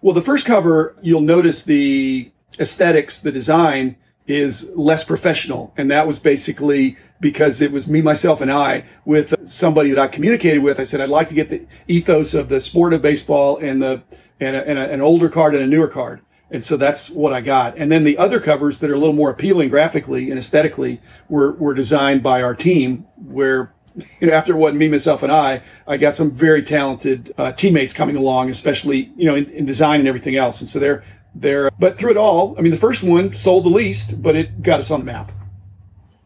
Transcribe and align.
Well, 0.00 0.14
the 0.14 0.20
first 0.20 0.46
cover, 0.46 0.96
you'll 1.02 1.20
notice 1.20 1.62
the 1.62 2.30
aesthetics, 2.58 3.20
the 3.20 3.32
design 3.32 3.96
is 4.26 4.70
less 4.74 5.04
professional. 5.04 5.72
And 5.76 5.90
that 5.90 6.06
was 6.06 6.18
basically 6.18 6.96
because 7.20 7.60
it 7.60 7.72
was 7.72 7.88
me, 7.88 8.02
myself, 8.02 8.40
and 8.40 8.50
I 8.50 8.84
with 9.04 9.34
somebody 9.48 9.90
that 9.90 9.98
I 9.98 10.08
communicated 10.08 10.62
with. 10.62 10.80
I 10.80 10.84
said, 10.84 11.00
I'd 11.00 11.08
like 11.08 11.28
to 11.28 11.34
get 11.34 11.48
the 11.48 11.66
ethos 11.88 12.34
of 12.34 12.48
the 12.48 12.60
sport 12.60 12.92
of 12.92 13.02
baseball 13.02 13.58
and 13.58 13.82
the, 13.82 14.02
and, 14.40 14.56
a, 14.56 14.68
and 14.68 14.78
a, 14.78 14.90
an 14.90 15.00
older 15.00 15.28
card 15.28 15.54
and 15.54 15.64
a 15.64 15.66
newer 15.66 15.88
card. 15.88 16.20
And 16.50 16.62
so 16.62 16.76
that's 16.76 17.08
what 17.08 17.32
I 17.32 17.40
got. 17.40 17.78
And 17.78 17.90
then 17.90 18.04
the 18.04 18.18
other 18.18 18.38
covers 18.38 18.78
that 18.78 18.90
are 18.90 18.94
a 18.94 18.98
little 18.98 19.14
more 19.14 19.30
appealing 19.30 19.70
graphically 19.70 20.28
and 20.30 20.38
aesthetically 20.38 21.00
were, 21.28 21.52
were 21.52 21.72
designed 21.72 22.22
by 22.22 22.42
our 22.42 22.54
team 22.54 23.06
where 23.16 23.72
you 24.20 24.26
know, 24.26 24.32
after 24.32 24.56
what 24.56 24.74
me, 24.74 24.88
myself, 24.88 25.22
and 25.22 25.32
I, 25.32 25.62
I 25.86 25.96
got 25.96 26.14
some 26.14 26.30
very 26.30 26.62
talented 26.62 27.34
uh, 27.36 27.52
teammates 27.52 27.92
coming 27.92 28.16
along, 28.16 28.50
especially 28.50 29.12
you 29.16 29.26
know 29.26 29.34
in, 29.34 29.46
in, 29.50 29.64
design 29.66 30.00
and 30.00 30.08
everything 30.08 30.36
else. 30.36 30.60
And 30.60 30.68
so 30.68 30.78
they're 30.78 31.04
they're. 31.34 31.70
But 31.78 31.98
through 31.98 32.12
it 32.12 32.16
all, 32.16 32.56
I 32.58 32.62
mean, 32.62 32.70
the 32.70 32.76
first 32.76 33.02
one 33.02 33.32
sold 33.32 33.64
the 33.64 33.70
least, 33.70 34.22
but 34.22 34.36
it 34.36 34.62
got 34.62 34.80
us 34.80 34.90
on 34.90 35.00
the 35.00 35.06
map. 35.06 35.32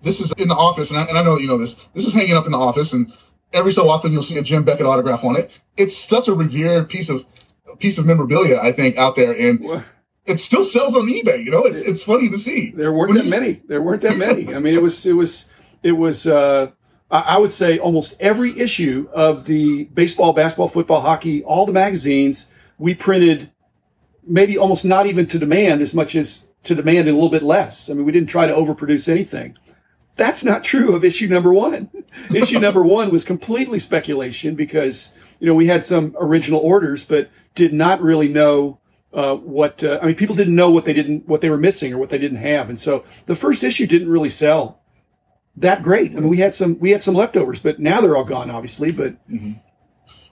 This 0.02 0.20
is 0.20 0.32
in 0.38 0.48
the 0.48 0.54
office, 0.54 0.90
and 0.90 1.00
I, 1.00 1.04
and 1.04 1.18
I 1.18 1.22
know 1.22 1.38
you 1.38 1.48
know 1.48 1.58
this. 1.58 1.74
This 1.94 2.06
is 2.06 2.14
hanging 2.14 2.34
up 2.34 2.46
in 2.46 2.52
the 2.52 2.58
office, 2.58 2.92
and 2.92 3.12
every 3.52 3.72
so 3.72 3.88
often 3.88 4.12
you'll 4.12 4.22
see 4.22 4.38
a 4.38 4.42
Jim 4.42 4.64
Beckett 4.64 4.86
autograph 4.86 5.24
on 5.24 5.36
it. 5.36 5.50
It's 5.76 5.96
such 5.96 6.28
a 6.28 6.34
revered 6.34 6.88
piece 6.88 7.08
of 7.08 7.24
piece 7.78 7.98
of 7.98 8.06
memorabilia, 8.06 8.58
I 8.58 8.72
think, 8.72 8.96
out 8.96 9.16
there, 9.16 9.32
and. 9.32 9.64
Well, 9.64 9.84
it 10.26 10.40
still 10.40 10.64
sells 10.64 10.96
on 10.96 11.06
eBay. 11.06 11.44
You 11.44 11.52
know, 11.52 11.64
it's 11.64 11.82
it's 11.82 12.02
funny 12.02 12.28
to 12.28 12.36
see. 12.36 12.72
There 12.72 12.92
weren't 12.92 13.14
when 13.14 13.24
that 13.24 13.30
many. 13.30 13.62
There 13.66 13.80
weren't 13.80 14.02
that 14.02 14.18
many. 14.18 14.52
I 14.52 14.58
mean, 14.58 14.74
it 14.74 14.82
was 14.82 15.06
it 15.06 15.12
was 15.12 15.48
it 15.84 15.92
was. 15.92 16.26
uh 16.26 16.72
I 17.10 17.38
would 17.38 17.52
say 17.52 17.78
almost 17.78 18.16
every 18.18 18.58
issue 18.58 19.08
of 19.12 19.44
the 19.44 19.84
baseball, 19.84 20.32
basketball, 20.32 20.66
football, 20.66 21.02
hockey, 21.02 21.42
all 21.44 21.64
the 21.64 21.72
magazines 21.72 22.46
we 22.78 22.94
printed, 22.94 23.50
maybe 24.26 24.58
almost 24.58 24.84
not 24.84 25.06
even 25.06 25.26
to 25.28 25.38
demand 25.38 25.82
as 25.82 25.94
much 25.94 26.16
as 26.16 26.48
to 26.64 26.74
demand 26.74 27.08
a 27.08 27.12
little 27.12 27.28
bit 27.28 27.44
less. 27.44 27.88
I 27.88 27.94
mean, 27.94 28.04
we 28.04 28.12
didn't 28.12 28.28
try 28.28 28.46
to 28.46 28.52
overproduce 28.52 29.08
anything. 29.08 29.56
That's 30.16 30.42
not 30.42 30.64
true 30.64 30.96
of 30.96 31.04
issue 31.04 31.28
number 31.28 31.54
one. 31.54 31.90
issue 32.34 32.58
number 32.58 32.82
one 32.82 33.10
was 33.10 33.24
completely 33.24 33.78
speculation 33.78 34.56
because, 34.56 35.12
you 35.38 35.46
know, 35.46 35.54
we 35.54 35.66
had 35.66 35.84
some 35.84 36.16
original 36.18 36.58
orders, 36.58 37.04
but 37.04 37.30
did 37.54 37.72
not 37.72 38.02
really 38.02 38.28
know 38.28 38.80
uh, 39.12 39.36
what 39.36 39.84
uh, 39.84 40.00
I 40.02 40.06
mean, 40.06 40.16
people 40.16 40.34
didn't 40.34 40.56
know 40.56 40.70
what 40.70 40.84
they 40.84 40.92
didn't 40.92 41.26
what 41.28 41.40
they 41.40 41.48
were 41.48 41.56
missing 41.56 41.92
or 41.92 41.98
what 41.98 42.10
they 42.10 42.18
didn't 42.18 42.38
have, 42.38 42.68
and 42.68 42.78
so 42.78 43.02
the 43.24 43.34
first 43.34 43.64
issue 43.64 43.86
didn't 43.86 44.10
really 44.10 44.28
sell 44.28 44.82
that 45.56 45.82
great. 45.82 46.12
I 46.12 46.14
mean, 46.16 46.28
we 46.28 46.38
had 46.38 46.52
some 46.52 46.78
we 46.78 46.90
had 46.90 47.00
some 47.00 47.14
leftovers, 47.14 47.60
but 47.60 47.78
now 47.78 48.00
they're 48.00 48.16
all 48.16 48.24
gone, 48.24 48.50
obviously. 48.50 48.92
But 48.92 49.14
mm-hmm. 49.28 49.52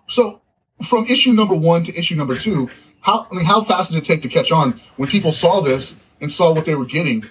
so 0.07 0.43
from 0.83 1.07
issue 1.07 1.33
number 1.33 1.55
one 1.55 1.83
to 1.85 1.97
issue 1.97 2.17
number 2.17 2.37
two, 2.37 2.69
how 3.01 3.27
I 3.31 3.35
mean, 3.35 3.45
how 3.45 3.63
fast 3.63 3.93
did 3.93 3.99
it 3.99 4.05
take 4.05 4.23
to 4.23 4.29
catch 4.29 4.53
on 4.53 4.81
when 4.97 5.09
people 5.09 5.33
saw 5.33 5.61
this 5.61 5.97
and 6.21 6.31
saw 6.31 6.53
what 6.53 6.65
they 6.65 6.75
were 6.75 6.85
getting, 6.85 7.25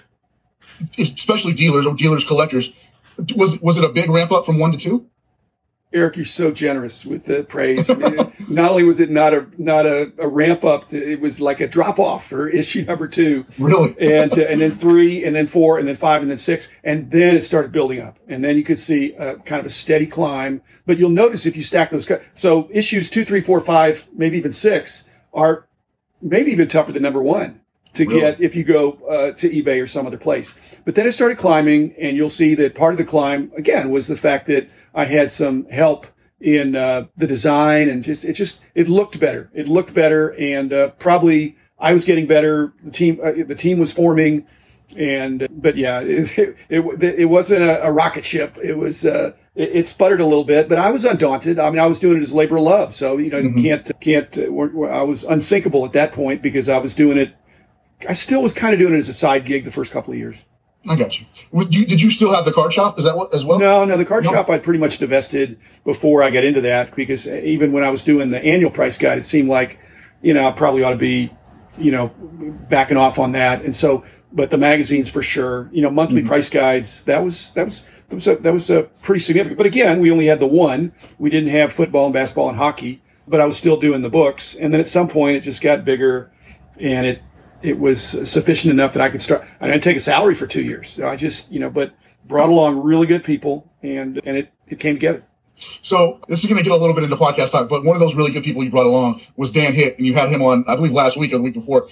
especially 0.98 1.52
dealers 1.52 1.86
or 1.86 1.94
dealers 1.94 2.24
collectors? 2.24 2.72
Was 3.36 3.60
was 3.60 3.78
it 3.78 3.84
a 3.84 3.88
big 3.88 4.10
ramp 4.10 4.32
up 4.32 4.44
from 4.44 4.58
one 4.58 4.72
to 4.72 4.78
two? 4.78 5.06
Eric, 5.92 6.16
you're 6.16 6.24
so 6.24 6.50
generous 6.50 7.06
with 7.06 7.24
the 7.24 7.44
praise. 7.44 7.88
I 7.88 7.94
mean, 7.94 8.32
not 8.48 8.70
only 8.70 8.84
was 8.84 9.00
it 9.00 9.10
not 9.10 9.34
a 9.34 9.46
not 9.58 9.86
a, 9.86 10.12
a 10.18 10.28
ramp 10.28 10.64
up, 10.64 10.92
it 10.92 11.20
was 11.20 11.40
like 11.40 11.60
a 11.60 11.68
drop 11.68 11.98
off 11.98 12.26
for 12.26 12.48
issue 12.48 12.84
number 12.84 13.08
two. 13.08 13.46
Really, 13.58 13.94
and 14.00 14.32
uh, 14.32 14.42
and 14.42 14.60
then 14.60 14.70
three, 14.70 15.24
and 15.24 15.34
then 15.34 15.46
four, 15.46 15.78
and 15.78 15.86
then 15.88 15.94
five, 15.94 16.22
and 16.22 16.30
then 16.30 16.38
six, 16.38 16.68
and 16.82 17.10
then 17.10 17.36
it 17.36 17.42
started 17.42 17.72
building 17.72 18.00
up, 18.00 18.18
and 18.28 18.44
then 18.44 18.56
you 18.56 18.64
could 18.64 18.78
see 18.78 19.12
a, 19.14 19.36
kind 19.36 19.60
of 19.60 19.66
a 19.66 19.70
steady 19.70 20.06
climb. 20.06 20.62
But 20.86 20.98
you'll 20.98 21.10
notice 21.10 21.46
if 21.46 21.56
you 21.56 21.62
stack 21.62 21.90
those, 21.90 22.10
so 22.32 22.68
issues 22.70 23.08
two, 23.08 23.24
three, 23.24 23.40
four, 23.40 23.60
five, 23.60 24.06
maybe 24.14 24.36
even 24.36 24.52
six 24.52 25.04
are 25.32 25.66
maybe 26.20 26.50
even 26.52 26.68
tougher 26.68 26.92
than 26.92 27.02
number 27.02 27.22
one 27.22 27.60
to 27.94 28.04
really? 28.06 28.20
get 28.20 28.40
if 28.40 28.54
you 28.54 28.64
go 28.64 28.92
uh, 29.08 29.32
to 29.32 29.48
eBay 29.50 29.82
or 29.82 29.86
some 29.86 30.06
other 30.06 30.18
place. 30.18 30.54
But 30.84 30.94
then 30.94 31.06
it 31.06 31.12
started 31.12 31.38
climbing, 31.38 31.94
and 31.98 32.16
you'll 32.16 32.28
see 32.28 32.54
that 32.56 32.74
part 32.74 32.94
of 32.94 32.98
the 32.98 33.04
climb 33.04 33.52
again 33.56 33.90
was 33.90 34.08
the 34.08 34.16
fact 34.16 34.46
that 34.46 34.68
I 34.94 35.06
had 35.06 35.30
some 35.30 35.66
help 35.66 36.06
in 36.44 36.76
uh, 36.76 37.06
the 37.16 37.26
design 37.26 37.88
and 37.88 38.04
just 38.04 38.24
it 38.24 38.34
just 38.34 38.62
it 38.74 38.86
looked 38.86 39.18
better. 39.18 39.50
It 39.54 39.66
looked 39.66 39.94
better, 39.94 40.28
and 40.34 40.72
uh, 40.72 40.88
probably 40.90 41.56
I 41.78 41.94
was 41.94 42.04
getting 42.04 42.26
better. 42.26 42.74
The 42.84 42.90
team 42.90 43.18
uh, 43.22 43.32
the 43.46 43.54
team 43.54 43.78
was 43.78 43.92
forming, 43.92 44.46
and 44.94 45.48
but 45.50 45.76
yeah, 45.76 46.00
it 46.04 46.56
it, 46.68 47.02
it 47.02 47.24
wasn't 47.24 47.62
a, 47.62 47.84
a, 47.84 47.90
rocket 47.90 48.24
ship. 48.24 48.58
It 48.62 48.74
was. 48.74 49.06
Uh, 49.06 49.32
it, 49.54 49.70
it, 49.72 49.86
sputtered 49.86 50.20
a 50.20 50.26
little 50.26 50.44
bit, 50.44 50.68
but 50.68 50.78
I 50.78 50.90
was 50.90 51.04
undaunted. 51.04 51.60
I 51.60 51.70
mean, 51.70 51.78
I 51.78 51.86
was 51.86 52.00
doing 52.00 52.18
it 52.18 52.22
as 52.22 52.32
labor 52.32 52.56
of 52.56 52.64
love. 52.64 52.92
So, 52.92 53.18
you 53.18 53.30
know, 53.30 53.40
mm-hmm. 53.40 53.56
you 53.56 53.62
can't, 53.62 54.00
can't, 54.00 54.38
uh, 54.38 54.86
I 54.88 55.02
was 55.02 55.22
unsinkable 55.22 55.84
at 55.84 55.92
that 55.92 56.10
point 56.10 56.42
because 56.42 56.68
I 56.68 56.78
was 56.78 56.92
doing 56.92 57.18
it. 57.18 57.36
I 58.08 58.14
still 58.14 58.42
was 58.42 58.52
kind 58.52 58.74
of 58.74 58.80
doing 58.80 58.94
it 58.94 58.96
as 58.96 59.08
a 59.08 59.12
side 59.12 59.44
gig 59.46 59.64
the 59.64 59.70
first 59.70 59.92
couple 59.92 60.12
of 60.12 60.18
years. 60.18 60.42
I 60.88 60.96
got 60.96 61.18
you. 61.18 61.26
you. 61.70 61.86
Did 61.86 62.02
you 62.02 62.10
still 62.10 62.34
have 62.34 62.44
the 62.44 62.52
card 62.52 62.72
shop? 62.72 62.98
Is 62.98 63.04
that 63.04 63.16
what 63.16 63.32
as 63.34 63.44
well? 63.44 63.58
No, 63.58 63.84
no. 63.84 63.96
The 63.96 64.04
card 64.04 64.24
no. 64.24 64.30
shop 64.30 64.50
I'd 64.50 64.62
pretty 64.62 64.78
much 64.78 64.98
divested 64.98 65.58
before 65.84 66.22
I 66.22 66.30
got 66.30 66.44
into 66.44 66.60
that 66.62 66.94
because 66.94 67.26
even 67.26 67.72
when 67.72 67.84
I 67.84 67.90
was 67.90 68.02
doing 68.02 68.30
the 68.30 68.42
annual 68.42 68.70
price 68.70 68.98
guide, 68.98 69.18
it 69.18 69.24
seemed 69.24 69.48
like 69.48 69.78
you 70.22 70.34
know 70.34 70.46
I 70.46 70.52
probably 70.52 70.82
ought 70.82 70.90
to 70.90 70.96
be 70.96 71.32
you 71.78 71.90
know 71.90 72.08
backing 72.68 72.96
off 72.96 73.18
on 73.18 73.32
that. 73.32 73.62
And 73.62 73.74
so, 73.74 74.04
but 74.32 74.50
the 74.50 74.58
magazines 74.58 75.08
for 75.08 75.22
sure. 75.22 75.70
You 75.72 75.82
know, 75.82 75.90
monthly 75.90 76.20
mm-hmm. 76.20 76.28
price 76.28 76.50
guides. 76.50 77.04
That 77.04 77.24
was 77.24 77.52
that 77.54 77.64
was 77.64 77.86
that 78.08 78.14
was 78.14 78.26
a, 78.26 78.36
that 78.36 78.52
was 78.52 78.70
a 78.70 78.82
pretty 79.02 79.20
significant. 79.20 79.56
But 79.56 79.66
again, 79.66 80.00
we 80.00 80.10
only 80.10 80.26
had 80.26 80.40
the 80.40 80.46
one. 80.46 80.92
We 81.18 81.30
didn't 81.30 81.50
have 81.50 81.72
football 81.72 82.06
and 82.06 82.14
basketball 82.14 82.48
and 82.48 82.58
hockey. 82.58 83.02
But 83.26 83.40
I 83.40 83.46
was 83.46 83.56
still 83.56 83.78
doing 83.78 84.02
the 84.02 84.10
books, 84.10 84.54
and 84.54 84.70
then 84.70 84.80
at 84.80 84.88
some 84.88 85.08
point 85.08 85.38
it 85.38 85.40
just 85.40 85.62
got 85.62 85.82
bigger, 85.82 86.30
and 86.78 87.06
it 87.06 87.22
it 87.64 87.78
was 87.78 88.00
sufficient 88.30 88.70
enough 88.70 88.92
that 88.92 89.02
I 89.02 89.08
could 89.08 89.22
start. 89.22 89.44
I 89.60 89.66
didn't 89.66 89.82
take 89.82 89.96
a 89.96 90.00
salary 90.00 90.34
for 90.34 90.46
two 90.46 90.62
years. 90.62 91.00
I 91.00 91.16
just, 91.16 91.50
you 91.50 91.58
know, 91.58 91.70
but 91.70 91.94
brought 92.26 92.50
along 92.50 92.82
really 92.82 93.06
good 93.06 93.24
people 93.24 93.72
and, 93.82 94.20
and 94.24 94.36
it, 94.36 94.52
it 94.68 94.78
came 94.78 94.96
together. 94.96 95.24
So 95.82 96.20
this 96.28 96.40
is 96.40 96.50
going 96.50 96.58
to 96.58 96.64
get 96.64 96.72
a 96.72 96.76
little 96.76 96.94
bit 96.94 97.04
into 97.04 97.16
podcast 97.16 97.52
talk, 97.52 97.68
but 97.68 97.84
one 97.84 97.96
of 97.96 98.00
those 98.00 98.14
really 98.14 98.32
good 98.32 98.44
people 98.44 98.62
you 98.64 98.70
brought 98.70 98.86
along 98.86 99.22
was 99.36 99.50
Dan 99.50 99.72
Hitt, 99.72 99.96
and 99.98 100.06
you 100.06 100.12
had 100.12 100.28
him 100.28 100.42
on, 100.42 100.64
I 100.66 100.74
believe, 100.74 100.92
last 100.92 101.16
week 101.16 101.32
or 101.32 101.36
the 101.36 101.42
week 101.42 101.54
before. 101.54 101.88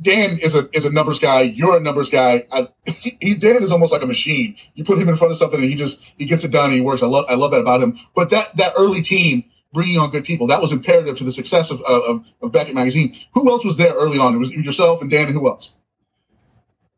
Dan 0.00 0.38
is 0.38 0.54
a 0.54 0.68
is 0.74 0.84
a 0.84 0.92
numbers 0.92 1.18
guy. 1.18 1.40
You're 1.40 1.78
a 1.78 1.80
numbers 1.80 2.10
guy. 2.10 2.44
I, 2.52 2.68
he, 2.84 3.34
Dan 3.34 3.62
is 3.62 3.72
almost 3.72 3.90
like 3.90 4.02
a 4.02 4.06
machine. 4.06 4.54
You 4.74 4.84
put 4.84 4.98
him 4.98 5.08
in 5.08 5.16
front 5.16 5.32
of 5.32 5.38
something, 5.38 5.58
and 5.58 5.70
he 5.70 5.74
just 5.74 5.98
he 6.18 6.26
gets 6.26 6.44
it 6.44 6.52
done, 6.52 6.66
and 6.66 6.74
he 6.74 6.82
works. 6.82 7.02
I 7.02 7.06
love 7.06 7.24
I 7.30 7.34
love 7.34 7.52
that 7.52 7.62
about 7.62 7.80
him. 7.80 7.96
But 8.14 8.28
that 8.28 8.54
that 8.58 8.74
early 8.78 9.00
team 9.00 9.44
bringing 9.76 9.98
on 9.98 10.10
good 10.10 10.24
people. 10.24 10.46
That 10.46 10.62
was 10.62 10.72
imperative 10.72 11.16
to 11.18 11.24
the 11.24 11.30
success 11.30 11.70
of, 11.70 11.82
of, 11.82 12.32
of 12.40 12.50
Beckett 12.50 12.74
Magazine. 12.74 13.14
Who 13.34 13.50
else 13.50 13.62
was 13.62 13.76
there 13.76 13.92
early 13.92 14.18
on? 14.18 14.34
It 14.34 14.38
was 14.38 14.50
yourself 14.50 15.02
and 15.02 15.10
Dan 15.10 15.26
and 15.26 15.34
who 15.34 15.46
else? 15.46 15.74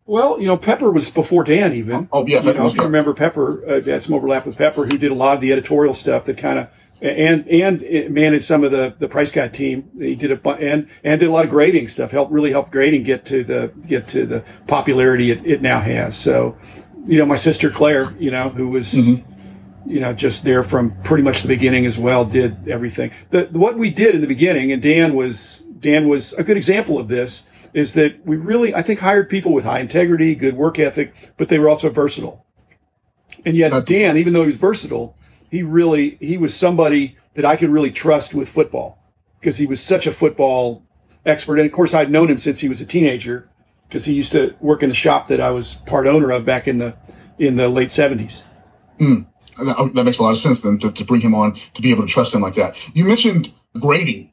Well, 0.06 0.40
you 0.40 0.46
know, 0.46 0.56
Pepper 0.56 0.90
was 0.90 1.10
before 1.10 1.42
Dan 1.42 1.74
even. 1.74 2.08
Oh, 2.12 2.24
yeah. 2.24 2.40
You 2.40 2.54
know, 2.54 2.66
if 2.66 2.76
you 2.76 2.82
remember 2.84 3.12
Pepper, 3.12 3.68
uh, 3.68 3.82
had 3.82 4.04
some 4.04 4.14
overlap 4.14 4.46
with 4.46 4.56
Pepper. 4.56 4.86
who 4.86 4.96
did 4.96 5.10
a 5.10 5.14
lot 5.14 5.34
of 5.34 5.40
the 5.40 5.50
editorial 5.52 5.92
stuff 5.92 6.24
that 6.26 6.38
kind 6.38 6.60
of, 6.60 6.68
and, 7.02 7.46
and 7.48 8.10
managed 8.14 8.44
some 8.44 8.62
of 8.62 8.70
the, 8.70 8.94
the 9.00 9.08
price 9.08 9.32
guide 9.32 9.52
team. 9.52 9.90
He 9.98 10.14
did 10.14 10.30
a, 10.30 10.48
and, 10.50 10.88
and 11.02 11.20
did 11.20 11.28
a 11.28 11.32
lot 11.32 11.44
of 11.44 11.50
grading 11.50 11.88
stuff, 11.88 12.12
helped, 12.12 12.32
really 12.32 12.52
helped 12.52 12.70
grading 12.70 13.02
get 13.02 13.26
to 13.26 13.42
the, 13.42 13.72
get 13.86 14.06
to 14.08 14.24
the 14.24 14.44
popularity 14.68 15.32
it, 15.32 15.44
it 15.44 15.62
now 15.62 15.80
has. 15.80 16.16
So, 16.16 16.56
you 17.06 17.18
know, 17.18 17.26
my 17.26 17.36
sister 17.36 17.70
Claire, 17.70 18.14
you 18.18 18.30
know, 18.30 18.48
who 18.48 18.68
was, 18.68 18.94
mm-hmm 18.94 19.37
you 19.86 20.00
know, 20.00 20.12
just 20.12 20.44
there 20.44 20.62
from 20.62 20.90
pretty 21.02 21.22
much 21.22 21.42
the 21.42 21.48
beginning 21.48 21.86
as 21.86 21.98
well, 21.98 22.24
did 22.24 22.68
everything. 22.68 23.10
The, 23.30 23.48
what 23.52 23.78
we 23.78 23.90
did 23.90 24.14
in 24.14 24.20
the 24.20 24.26
beginning, 24.26 24.72
and 24.72 24.82
Dan 24.82 25.14
was, 25.14 25.64
Dan 25.80 26.08
was 26.08 26.32
a 26.34 26.44
good 26.44 26.56
example 26.56 26.98
of 26.98 27.08
this, 27.08 27.42
is 27.72 27.94
that 27.94 28.24
we 28.26 28.36
really, 28.36 28.74
I 28.74 28.82
think, 28.82 29.00
hired 29.00 29.28
people 29.28 29.52
with 29.52 29.64
high 29.64 29.80
integrity, 29.80 30.34
good 30.34 30.56
work 30.56 30.78
ethic, 30.78 31.32
but 31.36 31.48
they 31.48 31.58
were 31.58 31.68
also 31.68 31.90
versatile. 31.90 32.44
And 33.44 33.56
yet 33.56 33.86
Dan, 33.86 34.16
even 34.16 34.32
though 34.32 34.40
he 34.40 34.46
was 34.46 34.56
versatile, 34.56 35.16
he 35.50 35.62
really, 35.62 36.16
he 36.16 36.36
was 36.36 36.54
somebody 36.54 37.16
that 37.34 37.44
I 37.44 37.56
could 37.56 37.70
really 37.70 37.90
trust 37.90 38.34
with 38.34 38.48
football 38.48 38.98
because 39.40 39.58
he 39.58 39.66
was 39.66 39.80
such 39.80 40.06
a 40.06 40.12
football 40.12 40.82
expert. 41.24 41.58
And 41.58 41.66
of 41.66 41.72
course, 41.72 41.94
I'd 41.94 42.10
known 42.10 42.28
him 42.30 42.36
since 42.36 42.58
he 42.60 42.68
was 42.68 42.80
a 42.80 42.86
teenager 42.86 43.48
because 43.86 44.04
he 44.04 44.12
used 44.12 44.32
to 44.32 44.54
work 44.60 44.82
in 44.82 44.88
the 44.88 44.94
shop 44.94 45.28
that 45.28 45.40
I 45.40 45.50
was 45.50 45.76
part 45.86 46.06
owner 46.06 46.30
of 46.30 46.44
back 46.44 46.66
in 46.66 46.78
the, 46.78 46.96
in 47.38 47.54
the 47.54 47.68
late 47.68 47.90
seventies. 47.90 48.42
Mm 48.98 49.26
that, 49.58 49.92
that 49.94 50.04
makes 50.04 50.18
a 50.18 50.22
lot 50.22 50.30
of 50.30 50.38
sense 50.38 50.60
then 50.60 50.78
to, 50.78 50.90
to 50.92 51.04
bring 51.04 51.20
him 51.20 51.34
on 51.34 51.54
to 51.74 51.82
be 51.82 51.90
able 51.90 52.02
to 52.02 52.08
trust 52.08 52.34
him 52.34 52.40
like 52.40 52.54
that. 52.54 52.76
You 52.94 53.04
mentioned 53.04 53.52
grading. 53.78 54.32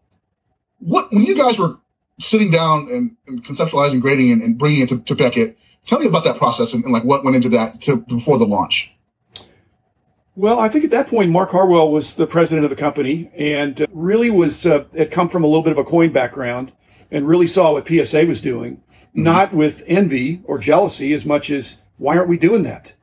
What 0.79 1.11
when 1.11 1.23
you 1.23 1.37
guys 1.37 1.59
were 1.59 1.77
sitting 2.19 2.51
down 2.51 2.87
and, 2.91 3.15
and 3.27 3.43
conceptualizing 3.43 4.01
grading 4.01 4.31
and, 4.31 4.41
and, 4.41 4.57
bringing 4.57 4.81
it 4.81 4.89
to, 4.89 4.99
to 4.99 5.15
Beckett, 5.15 5.57
tell 5.85 5.99
me 5.99 6.07
about 6.07 6.23
that 6.23 6.37
process 6.37 6.73
and, 6.73 6.83
and 6.83 6.93
like 6.93 7.03
what 7.03 7.23
went 7.23 7.35
into 7.35 7.49
that 7.49 7.81
to, 7.81 7.97
before 7.97 8.37
the 8.37 8.45
launch. 8.45 8.93
Well, 10.37 10.59
I 10.59 10.67
think 10.67 10.83
at 10.83 10.91
that 10.91 11.07
point, 11.07 11.31
Mark 11.31 11.51
Harwell 11.51 11.91
was 11.91 12.15
the 12.15 12.27
president 12.27 12.65
of 12.65 12.69
the 12.69 12.75
company 12.75 13.31
and 13.37 13.81
uh, 13.81 13.87
really 13.91 14.29
was, 14.29 14.65
uh, 14.65 14.85
had 14.95 15.11
come 15.11 15.29
from 15.29 15.43
a 15.43 15.47
little 15.47 15.63
bit 15.63 15.71
of 15.71 15.77
a 15.77 15.83
coin 15.83 16.11
background 16.11 16.73
and 17.09 17.27
really 17.27 17.47
saw 17.47 17.71
what 17.71 17.87
PSA 17.87 18.25
was 18.25 18.41
doing, 18.41 18.77
mm-hmm. 18.77 19.23
not 19.23 19.53
with 19.53 19.83
envy 19.87 20.41
or 20.43 20.57
jealousy 20.57 21.13
as 21.13 21.25
much 21.25 21.49
as 21.49 21.81
why 21.97 22.17
aren't 22.17 22.29
we 22.29 22.37
doing 22.37 22.63
that? 22.63 22.93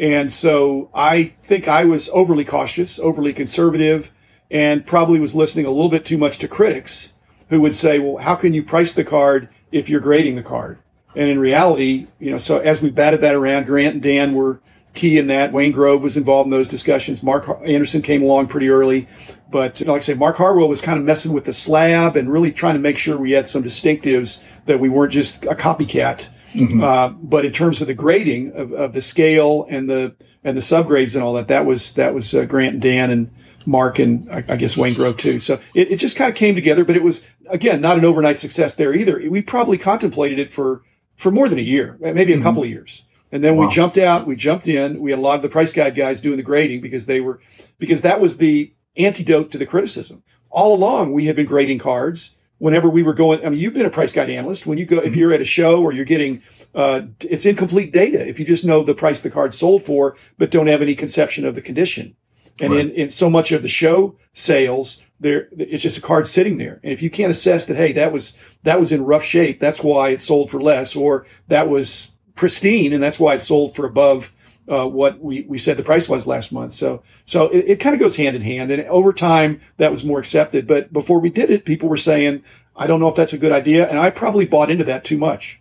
And 0.00 0.32
so 0.32 0.90
I 0.94 1.24
think 1.24 1.68
I 1.68 1.84
was 1.84 2.08
overly 2.08 2.44
cautious, 2.44 2.98
overly 2.98 3.34
conservative, 3.34 4.10
and 4.50 4.86
probably 4.86 5.20
was 5.20 5.34
listening 5.34 5.66
a 5.66 5.70
little 5.70 5.90
bit 5.90 6.06
too 6.06 6.16
much 6.16 6.38
to 6.38 6.48
critics 6.48 7.12
who 7.50 7.60
would 7.60 7.74
say, 7.74 7.98
well, 7.98 8.16
how 8.16 8.34
can 8.34 8.54
you 8.54 8.62
price 8.62 8.94
the 8.94 9.04
card 9.04 9.50
if 9.70 9.90
you're 9.90 10.00
grading 10.00 10.36
the 10.36 10.42
card? 10.42 10.78
And 11.14 11.28
in 11.28 11.38
reality, 11.38 12.06
you 12.18 12.30
know, 12.30 12.38
so 12.38 12.58
as 12.60 12.80
we 12.80 12.90
batted 12.90 13.20
that 13.20 13.34
around, 13.34 13.66
Grant 13.66 13.94
and 13.94 14.02
Dan 14.02 14.34
were 14.34 14.60
key 14.94 15.18
in 15.18 15.26
that. 15.26 15.52
Wayne 15.52 15.72
Grove 15.72 16.02
was 16.02 16.16
involved 16.16 16.46
in 16.46 16.50
those 16.50 16.68
discussions. 16.68 17.22
Mark 17.22 17.48
Anderson 17.64 18.00
came 18.00 18.22
along 18.22 18.46
pretty 18.46 18.70
early. 18.70 19.06
But 19.50 19.80
like 19.82 20.02
I 20.02 20.04
say, 20.04 20.14
Mark 20.14 20.36
Harwell 20.36 20.68
was 20.68 20.80
kind 20.80 20.98
of 20.98 21.04
messing 21.04 21.32
with 21.32 21.44
the 21.44 21.52
slab 21.52 22.16
and 22.16 22.32
really 22.32 22.52
trying 22.52 22.74
to 22.74 22.80
make 22.80 22.96
sure 22.96 23.18
we 23.18 23.32
had 23.32 23.48
some 23.48 23.62
distinctives 23.62 24.40
that 24.66 24.80
we 24.80 24.88
weren't 24.88 25.12
just 25.12 25.44
a 25.44 25.54
copycat. 25.54 26.28
Mm-hmm. 26.54 26.82
Uh, 26.82 27.08
but 27.10 27.44
in 27.44 27.52
terms 27.52 27.80
of 27.80 27.86
the 27.86 27.94
grading 27.94 28.52
of, 28.52 28.72
of, 28.72 28.92
the 28.92 29.00
scale 29.00 29.66
and 29.68 29.88
the 29.88 30.16
and 30.42 30.56
the 30.56 30.60
subgrades 30.60 31.14
and 31.14 31.22
all 31.22 31.34
that, 31.34 31.48
that 31.48 31.64
was 31.64 31.92
that 31.94 32.12
was 32.12 32.34
uh, 32.34 32.44
Grant 32.44 32.74
and 32.74 32.82
Dan 32.82 33.10
and 33.10 33.30
Mark 33.66 33.98
and 33.98 34.28
I, 34.30 34.38
I 34.48 34.56
guess 34.56 34.76
Wayne 34.76 34.94
Grove 34.94 35.16
too. 35.16 35.38
So 35.38 35.60
it, 35.74 35.92
it 35.92 35.96
just 35.96 36.16
kind 36.16 36.28
of 36.28 36.34
came 36.34 36.54
together. 36.54 36.84
But 36.84 36.96
it 36.96 37.04
was 37.04 37.26
again 37.48 37.80
not 37.80 37.98
an 37.98 38.04
overnight 38.04 38.38
success 38.38 38.74
there 38.74 38.92
either. 38.92 39.22
We 39.30 39.42
probably 39.42 39.78
contemplated 39.78 40.38
it 40.38 40.50
for 40.50 40.82
for 41.16 41.30
more 41.30 41.48
than 41.48 41.58
a 41.58 41.62
year, 41.62 41.96
maybe 42.00 42.32
a 42.32 42.36
mm-hmm. 42.36 42.42
couple 42.42 42.62
of 42.62 42.68
years. 42.68 43.04
And 43.32 43.44
then 43.44 43.56
wow. 43.56 43.68
we 43.68 43.74
jumped 43.74 43.98
out, 43.98 44.26
we 44.26 44.36
jumped 44.36 44.66
in. 44.66 45.00
We 45.00 45.10
had 45.10 45.18
a 45.18 45.22
lot 45.22 45.36
of 45.36 45.42
the 45.42 45.48
price 45.48 45.72
guide 45.72 45.94
guys 45.94 46.20
doing 46.20 46.36
the 46.36 46.42
grading 46.42 46.80
because 46.80 47.06
they 47.06 47.20
were, 47.20 47.40
because 47.78 48.02
that 48.02 48.20
was 48.20 48.38
the 48.38 48.72
antidote 48.96 49.50
to 49.52 49.58
the 49.58 49.66
criticism. 49.66 50.22
All 50.50 50.74
along, 50.74 51.12
we 51.12 51.26
had 51.26 51.36
been 51.36 51.46
grading 51.46 51.78
cards 51.78 52.32
whenever 52.60 52.88
we 52.88 53.02
were 53.02 53.14
going. 53.14 53.44
I 53.44 53.48
mean, 53.48 53.58
you've 53.58 53.74
been 53.74 53.86
a 53.86 53.90
price 53.90 54.12
guide 54.12 54.30
analyst. 54.30 54.66
When 54.66 54.78
you 54.78 54.86
go, 54.86 54.98
if 54.98 55.04
mm-hmm. 55.04 55.18
you're 55.18 55.32
at 55.32 55.40
a 55.40 55.44
show 55.44 55.82
or 55.82 55.92
you're 55.92 56.04
getting, 56.04 56.42
uh, 56.74 57.02
it's 57.20 57.46
incomplete 57.46 57.92
data. 57.92 58.26
If 58.28 58.38
you 58.38 58.46
just 58.46 58.64
know 58.64 58.84
the 58.84 58.94
price 58.94 59.22
the 59.22 59.30
card 59.30 59.54
sold 59.54 59.82
for, 59.82 60.16
but 60.38 60.52
don't 60.52 60.68
have 60.68 60.82
any 60.82 60.94
conception 60.94 61.44
of 61.44 61.56
the 61.56 61.62
condition. 61.62 62.14
And 62.60 62.72
right. 62.72 62.80
in, 62.80 62.90
in 62.92 63.10
so 63.10 63.30
much 63.30 63.50
of 63.50 63.62
the 63.62 63.68
show 63.68 64.16
sales, 64.34 65.00
there, 65.18 65.48
it's 65.52 65.82
just 65.82 65.98
a 65.98 66.02
card 66.02 66.28
sitting 66.28 66.58
there. 66.58 66.78
And 66.84 66.92
if 66.92 67.02
you 67.02 67.10
can't 67.10 67.30
assess 67.30 67.66
that, 67.66 67.76
hey, 67.76 67.92
that 67.92 68.12
was, 68.12 68.36
that 68.62 68.78
was 68.78 68.92
in 68.92 69.04
rough 69.04 69.24
shape. 69.24 69.58
That's 69.58 69.82
why 69.82 70.10
it 70.10 70.20
sold 70.20 70.50
for 70.50 70.60
less 70.60 70.94
or 70.94 71.26
that 71.48 71.70
was 71.70 72.12
pristine, 72.36 72.92
and 72.92 73.02
that's 73.02 73.20
why 73.20 73.34
it 73.34 73.42
sold 73.42 73.74
for 73.74 73.86
above 73.86 74.32
uh, 74.70 74.86
what 74.86 75.20
we, 75.20 75.42
we 75.42 75.58
said 75.58 75.76
the 75.76 75.82
price 75.82 76.08
was 76.08 76.26
last 76.26 76.52
month. 76.52 76.72
So 76.72 77.02
so 77.24 77.48
it, 77.48 77.64
it 77.66 77.80
kind 77.80 77.94
of 77.94 78.00
goes 78.00 78.16
hand 78.16 78.36
in 78.36 78.42
hand, 78.42 78.70
and 78.70 78.82
over 78.84 79.12
time 79.12 79.60
that 79.78 79.90
was 79.90 80.04
more 80.04 80.18
accepted. 80.18 80.66
But 80.66 80.92
before 80.92 81.18
we 81.18 81.30
did 81.30 81.50
it, 81.50 81.64
people 81.64 81.88
were 81.88 81.96
saying, 81.96 82.42
"I 82.76 82.86
don't 82.86 83.00
know 83.00 83.08
if 83.08 83.16
that's 83.16 83.32
a 83.32 83.38
good 83.38 83.52
idea," 83.52 83.88
and 83.88 83.98
I 83.98 84.10
probably 84.10 84.46
bought 84.46 84.70
into 84.70 84.84
that 84.84 85.04
too 85.04 85.18
much. 85.18 85.60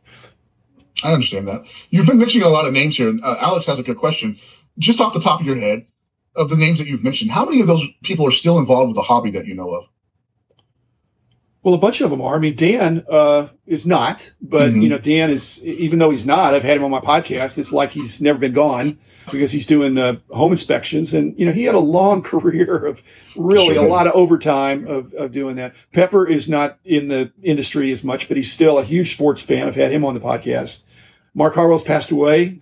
I 1.04 1.14
understand 1.14 1.48
that. 1.48 1.62
You've 1.90 2.08
been 2.08 2.20
mentioning 2.20 2.46
a 2.46 2.52
lot 2.52 2.66
of 2.66 2.74
names 2.74 2.98
here. 2.98 3.14
Uh, 3.24 3.38
Alex 3.40 3.66
has 3.66 3.80
a 3.80 3.84
good 3.84 3.98
question. 3.98 4.38
Just 4.78 5.02
off 5.02 5.14
the 5.14 5.20
top 5.20 5.40
of 5.40 5.48
your 5.48 5.56
head, 5.56 5.86
of 6.36 6.50
the 6.50 6.58
names 6.58 6.80
that 6.80 6.88
you've 6.88 7.04
mentioned, 7.04 7.32
how 7.32 7.46
many 7.46 7.62
of 7.62 7.68
those 7.68 7.86
people 8.04 8.28
are 8.28 8.32
still 8.32 8.60
involved 8.60 8.90
with 8.90 8.96
the 8.96 9.02
hobby 9.04 9.32
that 9.32 9.46
you 9.46 9.56
know 9.56 9.72
of? 9.72 9.86
Well, 11.62 11.74
a 11.74 11.78
bunch 11.78 12.00
of 12.00 12.10
them 12.10 12.22
are. 12.22 12.36
I 12.36 12.40
mean, 12.40 12.56
Dan 12.56 13.06
uh, 13.10 13.50
is 13.68 13.86
not, 13.86 14.34
but 14.42 14.72
mm-hmm. 14.72 14.82
you 14.82 14.90
know, 14.90 14.98
Dan 14.98 15.30
is 15.30 15.64
even 15.66 16.00
though 16.00 16.10
he's 16.10 16.26
not. 16.26 16.54
I've 16.54 16.64
had 16.64 16.78
him 16.78 16.86
on 16.86 16.92
my 16.92 17.02
podcast. 17.02 17.58
It's 17.58 17.74
like 17.74 17.92
he's 17.92 18.22
never 18.22 18.40
been 18.40 18.54
gone 18.54 18.98
because 19.30 19.52
he's 19.52 19.66
doing 19.66 19.98
uh, 19.98 20.16
home 20.30 20.52
inspections, 20.52 21.14
and 21.14 21.38
you 21.38 21.46
know, 21.46 21.52
he 21.52 21.66
had 21.66 21.76
a 21.76 21.80
long 21.80 22.22
career 22.24 22.86
of 22.86 23.04
really 23.36 23.76
sure. 23.76 23.86
a 23.86 23.90
lot 23.90 24.08
of 24.08 24.14
overtime 24.14 24.88
of, 24.88 25.14
of 25.14 25.34
doing 25.34 25.58
that. 25.58 25.76
Pepper 25.92 26.26
is 26.26 26.48
not 26.48 26.80
in 26.86 27.10
the 27.10 27.32
industry 27.44 27.92
as 27.92 28.06
much, 28.06 28.30
but 28.30 28.38
he's 28.38 28.52
still 28.52 28.80
a 28.80 28.84
huge 28.84 29.12
sports 29.12 29.42
fan. 29.42 29.68
I've 29.68 29.76
had 29.76 29.92
him 29.92 30.06
on 30.06 30.14
the 30.14 30.22
podcast. 30.22 30.84
Mark 31.34 31.56
Harwell's 31.56 31.84
passed 31.84 32.12
away. 32.12 32.62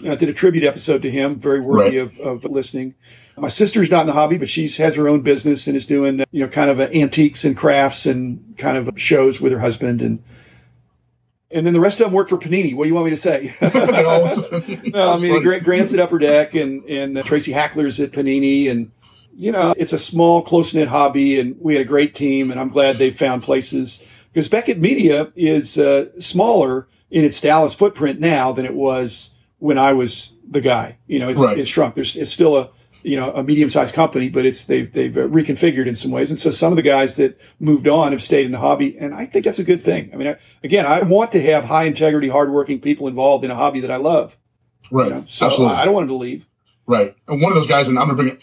I 0.00 0.14
did 0.14 0.28
a 0.28 0.32
tribute 0.32 0.64
episode 0.64 1.02
to 1.02 1.10
him, 1.10 1.38
very 1.38 1.60
worthy 1.60 1.98
right. 1.98 2.06
of, 2.06 2.18
of 2.20 2.44
listening. 2.44 2.94
My 3.36 3.48
sister's 3.48 3.90
not 3.90 4.02
in 4.02 4.06
the 4.06 4.12
hobby, 4.12 4.38
but 4.38 4.48
she 4.48 4.68
has 4.68 4.94
her 4.94 5.08
own 5.08 5.22
business 5.22 5.66
and 5.66 5.76
is 5.76 5.86
doing, 5.86 6.24
you 6.30 6.44
know, 6.44 6.48
kind 6.48 6.70
of 6.70 6.80
antiques 6.80 7.44
and 7.44 7.56
crafts 7.56 8.06
and 8.06 8.56
kind 8.58 8.76
of 8.76 8.90
shows 8.96 9.40
with 9.40 9.52
her 9.52 9.58
husband. 9.58 10.02
And, 10.02 10.22
and 11.50 11.66
then 11.66 11.72
the 11.72 11.80
rest 11.80 12.00
of 12.00 12.06
them 12.06 12.14
work 12.14 12.28
for 12.28 12.38
Panini. 12.38 12.74
What 12.74 12.84
do 12.84 12.88
you 12.88 12.94
want 12.94 13.06
me 13.06 13.10
to 13.10 13.16
say? 13.16 13.54
no, 14.92 15.12
I 15.12 15.20
mean, 15.20 15.42
Grant, 15.42 15.64
Grant's 15.64 15.94
at 15.94 16.00
Upper 16.00 16.18
Deck 16.18 16.54
and, 16.54 16.84
and 16.84 17.18
uh, 17.18 17.22
Tracy 17.22 17.52
Hackler's 17.52 18.00
at 18.00 18.12
Panini. 18.12 18.70
And, 18.70 18.90
you 19.34 19.52
know, 19.52 19.72
it's 19.76 19.92
a 19.92 19.98
small, 19.98 20.42
close 20.42 20.74
knit 20.74 20.88
hobby 20.88 21.40
and 21.40 21.56
we 21.58 21.74
had 21.74 21.82
a 21.82 21.88
great 21.88 22.14
team 22.14 22.50
and 22.50 22.60
I'm 22.60 22.68
glad 22.68 22.96
they 22.96 23.10
found 23.10 23.42
places 23.42 24.02
because 24.32 24.48
Beckett 24.48 24.78
Media 24.78 25.32
is 25.36 25.78
uh, 25.78 26.08
smaller 26.18 26.86
in 27.10 27.24
its 27.24 27.40
Dallas 27.40 27.74
footprint 27.74 28.20
now 28.20 28.52
than 28.52 28.64
it 28.64 28.74
was 28.74 29.30
when 29.62 29.78
I 29.78 29.92
was 29.92 30.32
the 30.44 30.60
guy. 30.60 30.98
You 31.06 31.20
know, 31.20 31.28
it's, 31.28 31.40
right. 31.40 31.56
it's 31.56 31.70
shrunk. 31.70 31.94
There's, 31.94 32.16
it's 32.16 32.32
still 32.32 32.56
a, 32.56 32.68
you 33.04 33.16
know, 33.16 33.32
a 33.32 33.44
medium 33.44 33.70
sized 33.70 33.94
company, 33.94 34.28
but 34.28 34.44
it's, 34.44 34.64
they've, 34.64 34.92
they've 34.92 35.16
uh, 35.16 35.20
reconfigured 35.20 35.86
in 35.86 35.94
some 35.94 36.10
ways. 36.10 36.30
And 36.30 36.38
so 36.38 36.50
some 36.50 36.72
of 36.72 36.76
the 36.76 36.82
guys 36.82 37.14
that 37.14 37.40
moved 37.60 37.86
on 37.86 38.10
have 38.10 38.20
stayed 38.20 38.44
in 38.44 38.50
the 38.50 38.58
hobby. 38.58 38.98
And 38.98 39.14
I 39.14 39.24
think 39.24 39.44
that's 39.44 39.60
a 39.60 39.64
good 39.64 39.80
thing. 39.80 40.10
I 40.12 40.16
mean, 40.16 40.26
I, 40.26 40.36
again, 40.64 40.84
I 40.84 41.02
want 41.02 41.30
to 41.32 41.42
have 41.42 41.66
high 41.66 41.84
integrity, 41.84 42.28
hardworking 42.28 42.80
people 42.80 43.06
involved 43.06 43.44
in 43.44 43.52
a 43.52 43.54
hobby 43.54 43.78
that 43.80 43.90
I 43.92 43.98
love. 43.98 44.36
Right. 44.90 45.08
You 45.08 45.14
know? 45.14 45.24
So 45.28 45.46
Absolutely. 45.46 45.76
I, 45.76 45.82
I 45.82 45.84
don't 45.84 45.94
want 45.94 46.08
them 46.08 46.16
to 46.16 46.20
leave. 46.20 46.48
Right. 46.88 47.14
And 47.28 47.40
one 47.40 47.52
of 47.52 47.54
those 47.54 47.68
guys, 47.68 47.86
and 47.86 48.00
I'm 48.00 48.06
going 48.06 48.16
to 48.16 48.22
bring 48.24 48.34
it. 48.34 48.42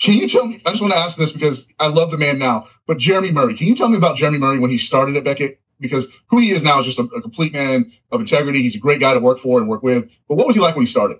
Can 0.00 0.14
you 0.14 0.28
tell 0.28 0.46
me? 0.46 0.60
I 0.64 0.70
just 0.70 0.82
want 0.82 0.92
to 0.92 0.98
ask 1.00 1.18
this 1.18 1.32
because 1.32 1.66
I 1.80 1.88
love 1.88 2.12
the 2.12 2.18
man 2.18 2.38
now, 2.38 2.68
but 2.86 2.98
Jeremy 2.98 3.32
Murray. 3.32 3.54
Can 3.56 3.66
you 3.66 3.74
tell 3.74 3.88
me 3.88 3.96
about 3.96 4.16
Jeremy 4.16 4.38
Murray 4.38 4.60
when 4.60 4.70
he 4.70 4.78
started 4.78 5.16
at 5.16 5.24
Beckett? 5.24 5.60
Because 5.84 6.08
who 6.28 6.38
he 6.40 6.50
is 6.50 6.62
now 6.62 6.80
is 6.80 6.86
just 6.86 6.98
a, 6.98 7.02
a 7.02 7.20
complete 7.20 7.52
man 7.52 7.92
of 8.10 8.20
integrity. 8.20 8.62
He's 8.62 8.74
a 8.74 8.80
great 8.80 9.00
guy 9.00 9.14
to 9.14 9.20
work 9.20 9.38
for 9.38 9.60
and 9.60 9.68
work 9.68 9.82
with. 9.82 10.10
But 10.28 10.36
what 10.36 10.46
was 10.46 10.56
he 10.56 10.62
like 10.62 10.74
when 10.74 10.82
he 10.82 10.86
started? 10.86 11.18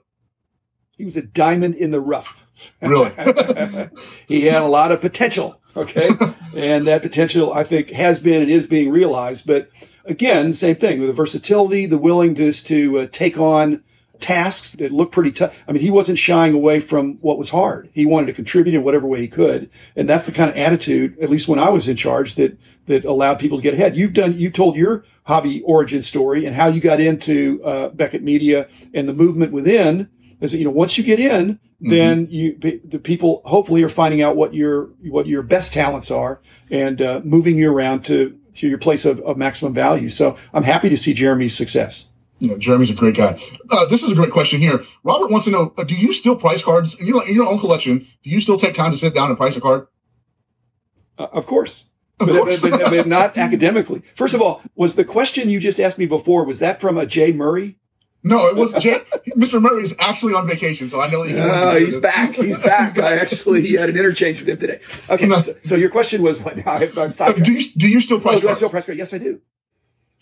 He 0.97 1.05
was 1.05 1.17
a 1.17 1.23
diamond 1.23 1.75
in 1.75 1.91
the 1.91 2.01
rough. 2.01 2.47
Really? 2.81 3.11
he 4.29 4.47
had 4.47 4.63
a 4.63 4.67
lot 4.67 4.93
of 4.93 5.01
potential. 5.01 5.61
Okay. 5.77 6.09
and 6.57 6.85
that 6.87 7.03
potential, 7.03 7.53
I 7.53 7.65
think, 7.65 7.91
has 7.91 8.21
been 8.21 8.43
and 8.43 8.51
is 8.51 8.67
being 8.67 8.91
realized. 8.91 9.47
But 9.47 9.71
again, 10.05 10.55
same 10.55 10.77
thing 10.77 11.01
with 11.01 11.09
the 11.09 11.15
versatility, 11.15 11.87
the 11.87 11.99
willingness 11.99 12.63
to 12.65 13.01
uh, 13.01 13.07
take 13.11 13.39
on 13.39 13.83
tasks 14.21 14.77
that 14.77 14.91
look 14.91 15.13
pretty 15.13 15.33
tough. 15.33 15.55
I 15.69 15.73
mean, 15.73 15.83
he 15.83 15.91
wasn't 15.91 16.19
shying 16.19 16.55
away 16.55 16.81
from 16.81 17.15
what 17.21 17.39
was 17.39 17.51
hard. 17.51 17.91
He 17.93 18.07
wanted 18.07 18.27
to 18.27 18.33
contribute 18.33 18.75
in 18.75 18.83
whatever 18.83 19.07
way 19.07 19.21
he 19.21 19.29
could. 19.29 19.71
And 19.97 20.09
that's 20.09 20.27
the 20.27 20.33
kind 20.33 20.51
of 20.51 20.57
attitude, 20.57 21.19
at 21.19 21.31
least 21.31 21.49
when 21.49 21.59
I 21.59 21.71
was 21.71 21.89
in 21.89 21.97
charge, 21.97 22.35
that, 22.37 22.59
that 22.87 23.05
allowed 23.05 23.39
people 23.39 23.59
to 23.59 23.63
get 23.63 23.75
ahead. 23.75 23.97
You've 23.97 24.13
done, 24.13 24.33
you've 24.35 24.53
told 24.53 24.77
your 24.77 25.05
hobby 25.25 25.63
origin 25.63 26.03
story 26.03 26.47
and 26.47 26.55
how 26.55 26.69
you 26.69 26.81
got 26.81 27.01
into 27.01 27.63
uh, 27.65 27.89
Beckett 27.89 28.23
Media 28.23 28.69
and 28.93 29.09
the 29.09 29.15
movement 29.15 29.53
within 29.53 30.09
is 30.41 30.53
that, 30.53 30.59
you 30.59 30.65
know, 30.65 30.71
once 30.71 30.99
you 30.99 31.05
get 31.05 31.21
in, 31.21 31.55
mm-hmm. 31.55 31.91
then 31.91 32.27
you, 32.31 32.59
the 32.85 32.99
people 32.99 33.43
hopefully 33.45 33.83
are 33.83 33.89
finding 33.89 34.23
out 34.23 34.37
what 34.37 34.55
your, 34.55 34.91
what 35.03 35.27
your 35.27 35.43
best 35.43 35.73
talents 35.73 36.11
are 36.11 36.41
and, 36.71 37.01
uh, 37.01 37.21
moving 37.25 37.57
you 37.57 37.73
around 37.73 38.05
to, 38.05 38.39
to 38.57 38.69
your 38.69 38.79
place 38.79 39.05
of, 39.05 39.21
of 39.21 39.37
maximum 39.37 39.73
value. 39.73 40.09
So 40.09 40.37
I'm 40.53 40.63
happy 40.63 40.89
to 40.89 40.97
see 40.97 41.15
Jeremy's 41.15 41.57
success. 41.57 42.07
Yeah, 42.45 42.57
Jeremy's 42.59 42.91
a 42.91 42.95
great 42.95 43.17
guy. 43.17 43.39
Uh, 43.71 43.87
this 43.87 44.03
is 44.03 44.11
a 44.11 44.15
great 44.15 44.31
question 44.31 44.61
here. 44.61 44.85
Robert 45.03 45.31
wants 45.31 45.47
to 45.47 45.51
know: 45.51 45.73
uh, 45.79 45.85
Do 45.85 45.95
you 45.95 46.13
still 46.13 46.37
price 46.37 46.63
cards 46.63 46.99
in 46.99 47.07
your 47.07 47.27
in 47.27 47.35
your 47.35 47.47
own 47.47 47.59
collection? 47.59 48.01
Do 48.23 48.31
you 48.31 48.41
still 48.41 48.59
take 48.59 48.75
time 48.75 48.91
to 48.91 48.97
sit 48.97 49.15
down 49.15 49.29
and 49.29 49.37
price 49.37 49.57
a 49.57 49.61
card? 49.61 49.87
Uh, 51.19 51.29
of 51.33 51.47
course. 51.47 51.87
Of 52.21 52.29
but, 52.29 52.37
course. 52.37 52.63
but, 52.63 52.81
but, 52.91 53.07
not 53.09 53.37
academically. 53.37 54.03
First 54.15 54.35
of 54.35 54.43
all, 54.43 54.63
was 54.77 54.95
the 54.95 55.05
question 55.05 55.49
you 55.49 55.59
just 55.59 55.81
asked 55.81 55.99
me 55.99 56.07
before 56.07 56.45
was 56.45 56.61
that 56.61 56.81
from 56.81 56.97
a 56.97 57.07
Jay 57.07 57.33
Murray? 57.33 57.77
No, 58.27 58.47
it 58.47 58.57
was 58.57 58.73
Jay, 58.75 59.01
Mr. 59.37 59.61
Murray 59.61 59.83
is 59.83 59.95
actually 59.99 60.33
on 60.33 60.47
vacation, 60.47 60.89
so 60.89 61.01
I 61.01 61.09
know 61.11 61.23
he. 61.23 61.37
Uh, 61.37 61.77
he's 61.77 61.99
back. 61.99 62.35
He's 62.45 62.59
back. 62.59 62.99
I 62.99 63.19
actually 63.19 63.63
he 63.63 63.75
had 63.75 63.91
an 63.91 63.97
interchange 63.97 64.41
with 64.41 64.49
him 64.49 64.57
today. 64.57 64.81
Okay, 65.11 65.27
no. 65.27 65.41
so, 65.41 65.53
so, 65.63 65.75
your 65.75 65.91
question 65.91 66.23
was 66.23 66.41
what? 66.41 66.57
Now 66.57 66.73
I, 66.73 66.91
am 66.97 67.13
sorry. 67.13 67.35
Uh, 67.35 67.45
do 67.45 67.53
you 67.53 67.71
do 67.77 67.89
you 67.89 68.01
still 68.01 68.21
price? 68.21 68.39
Oh, 68.39 68.43
do 68.43 68.49
I 68.49 68.53
still 68.55 68.71
price? 68.71 68.89
Yes, 68.89 69.13
I 69.13 69.19
do. 69.19 69.41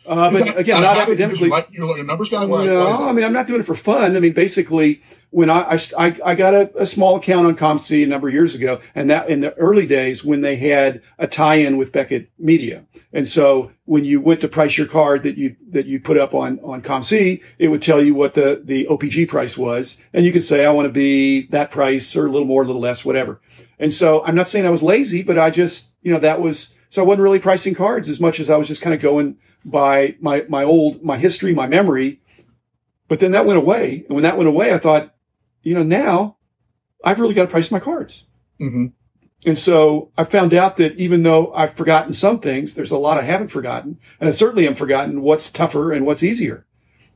Uh, 0.05 0.31
but 0.31 0.45
that, 0.45 0.59
again, 0.59 0.83
not 0.83 0.99
academically. 0.99 1.49
Like 1.49 1.69
you're 1.71 1.99
a 1.99 2.03
numbers 2.03 2.29
guy. 2.29 2.45
Why, 2.45 2.65
no, 2.65 2.85
why 2.85 3.09
I 3.09 3.13
mean 3.13 3.25
I'm 3.25 3.33
not 3.33 3.47
doing 3.47 3.61
it 3.61 3.67
for 3.67 3.75
fun. 3.75 4.17
I 4.17 4.21
mean, 4.21 4.33
basically, 4.33 5.01
when 5.31 5.49
I 5.49 5.79
I, 5.97 6.17
I 6.25 6.35
got 6.35 6.55
a, 6.55 6.73
a, 6.83 6.87
small 6.87 7.17
account 7.17 7.47
on 7.47 7.57
COMC 7.57 8.03
a 8.03 8.07
number 8.07 8.29
of 8.29 8.35
years 8.35 8.55
ago, 8.55 8.81
and 8.95 9.09
that 9.11 9.29
in 9.29 9.41
the 9.41 9.55
early 9.55 9.87
days 9.87 10.25
when 10.25 10.41
they 10.41 10.57
had 10.57 11.03
a 11.19 11.27
tie-in 11.27 11.77
with 11.77 11.93
Beckett 11.93 12.31
Media, 12.39 12.85
and 13.13 13.29
so 13.29 13.71
when 13.85 14.05
you 14.05 14.21
went 14.21 14.41
to 14.41 14.49
price 14.49 14.77
your 14.77 14.89
card 14.89 15.23
that 15.23 15.37
you 15.37 15.55
that 15.71 15.87
you 15.87 16.01
put 16.01 16.19
up 16.19 16.35
on 16.35 16.59
on 16.61 16.83
COMC, 16.83 17.43
it 17.59 17.69
would 17.69 17.83
tell 17.83 18.03
you 18.03 18.15
what 18.15 18.35
the 18.35 18.61
the 18.65 18.87
OPG 18.87 19.29
price 19.29 19.57
was, 19.57 19.99
and 20.13 20.27
you 20.27 20.33
could 20.33 20.45
say 20.45 20.65
I 20.65 20.73
want 20.73 20.87
to 20.87 20.93
be 20.93 21.47
that 21.49 21.71
price 21.71 22.17
or 22.17 22.27
a 22.27 22.31
little 22.31 22.49
more, 22.49 22.63
a 22.63 22.67
little 22.67 22.83
less, 22.83 23.05
whatever. 23.05 23.41
And 23.79 23.93
so 23.93 24.25
I'm 24.25 24.35
not 24.35 24.49
saying 24.49 24.67
I 24.67 24.71
was 24.71 24.83
lazy, 24.83 25.23
but 25.23 25.39
I 25.39 25.51
just 25.51 25.91
you 26.03 26.13
know 26.13 26.19
that 26.21 26.41
was 26.41 26.75
so 26.93 27.03
I 27.03 27.07
wasn't 27.07 27.23
really 27.23 27.39
pricing 27.39 27.75
cards 27.75 28.07
as 28.11 28.21
much 28.21 28.39
as 28.39 28.51
I 28.51 28.59
was 28.59 28.69
just 28.69 28.83
kind 28.83 28.95
of 28.95 29.01
going 29.01 29.39
by 29.65 30.15
my, 30.21 30.45
my 30.51 30.63
old, 30.63 31.03
my 31.03 31.17
history, 31.17 31.55
my 31.55 31.67
memory. 31.67 32.21
But 33.09 33.19
then 33.19 33.33
that 33.33 33.47
went 33.47 33.57
away. 33.57 34.05
And 34.07 34.15
when 34.15 34.25
that 34.25 34.37
went 34.37 34.49
away, 34.49 34.75
I 34.75 34.79
thought, 34.79 35.15
you 35.63 35.75
know, 35.75 35.83
now 35.83 36.37
I've 37.03 37.19
really 37.19 37.33
got 37.33 37.45
to 37.45 37.51
price 37.51 37.71
my 37.71 37.81
cards. 37.81 38.25
Mm-hmm. 38.61 38.89
And 39.47 39.59
so 39.59 40.11
I 40.19 40.25
found 40.25 40.53
out 40.53 40.77
that 40.77 40.95
even 40.99 41.23
though 41.23 41.51
I've 41.55 41.73
forgotten 41.73 42.13
some 42.13 42.41
things, 42.41 42.75
there's 42.75 42.91
a 42.91 42.99
lot 42.99 43.17
I 43.17 43.23
haven't 43.23 43.49
forgotten. 43.49 43.99
And 44.21 44.29
I 44.29 44.31
certainly 44.31 44.67
am 44.67 44.75
forgotten 44.75 45.23
what's 45.23 45.51
tougher 45.51 45.93
and 45.93 46.05
what's 46.05 46.23
easier. 46.23 46.67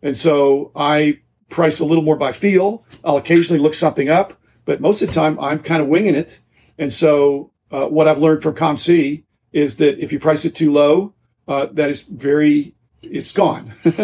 And 0.01 0.17
so 0.17 0.73
I 0.75 1.19
price 1.51 1.81
a 1.81 1.85
little 1.85 2.03
more 2.03 2.17
by 2.17 2.33
feel. 2.33 2.87
I'll 3.05 3.19
occasionally 3.19 3.61
look 3.61 3.75
something 3.75 4.09
up, 4.09 4.41
but 4.65 4.81
most 4.81 5.03
of 5.03 5.09
the 5.09 5.15
time 5.15 5.39
I'm 5.39 5.59
kind 5.59 5.83
of 5.83 5.89
winging 5.89 6.15
it. 6.15 6.41
And 6.79 6.95
so 6.95 7.53
uh, 7.71 7.89
what 7.89 8.09
I've 8.09 8.23
learned 8.23 8.43
from 8.43 8.55
COMC 8.55 9.25
is 9.53 9.77
that 9.77 9.99
if 10.03 10.13
you 10.13 10.19
price 10.19 10.45
it 10.45 10.55
too 10.55 10.73
low, 10.73 11.15
uh, 11.49 11.67
that 11.73 11.91
is 11.91 12.03
very 12.03 12.75
it's 13.03 13.33
gone. 13.33 13.73
right. 13.85 13.95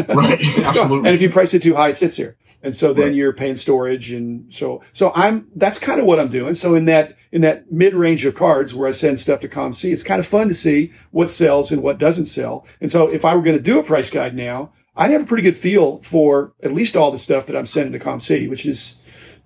It's 0.40 0.58
Absolutely. 0.61 0.96
gone. 0.99 1.06
And 1.06 1.14
if 1.14 1.22
you 1.22 1.30
price 1.30 1.54
it 1.54 1.62
too 1.62 1.75
high, 1.75 1.88
it 1.88 1.96
sits 1.96 2.16
here. 2.16 2.37
And 2.62 2.75
so 2.75 2.92
then 2.92 3.06
Right. 3.06 3.14
you're 3.14 3.32
paying 3.32 3.56
storage. 3.56 4.12
And 4.12 4.52
so, 4.52 4.82
so 4.92 5.11
I'm, 5.16 5.49
that's 5.56 5.78
kind 5.80 5.99
of 5.99 6.06
what 6.06 6.20
I'm 6.20 6.28
doing. 6.28 6.54
So 6.54 6.76
in 6.76 6.84
that, 6.84 7.16
in 7.32 7.40
that 7.40 7.72
mid 7.72 7.94
range 7.94 8.25
of 8.25 8.37
cards 8.37 8.72
where 8.75 8.88
I 8.88 8.92
send 8.92 9.18
stuff 9.18 9.40
to 9.40 9.49
COMC, 9.49 9.92
it's 9.92 10.04
kind 10.04 10.20
of 10.20 10.26
fun 10.26 10.46
to 10.49 10.54
see 10.54 10.92
what 11.11 11.30
sells 11.30 11.72
and 11.72 11.82
what 11.82 11.99
doesn't 11.99 12.26
sell. 12.26 12.64
And 12.80 12.90
so 12.92 13.08
if 13.08 13.25
I 13.25 13.34
were 13.34 13.42
going 13.42 13.56
to 13.56 13.62
do 13.62 13.80
a 13.80 13.82
price 13.82 14.11
guide 14.11 14.37
now, 14.37 14.72
I'd 14.94 15.11
have 15.11 15.22
a 15.22 15.26
pretty 15.26 15.42
good 15.42 15.56
feel 15.56 15.99
for 16.02 16.52
at 16.62 16.70
least 16.72 16.96
all 16.96 17.11
the 17.11 17.18
stuff 17.18 17.46
that 17.46 17.56
I'm 17.56 17.66
sending 17.66 17.99
to 17.99 18.04
COMC, 18.04 18.49
which 18.49 18.64
is, 18.66 18.94